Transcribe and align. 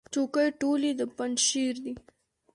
چوکۍ 0.13 0.49
ټولې 0.61 0.91
د 0.99 1.01
پنجشیر 1.17 1.75
دي. 1.83 1.93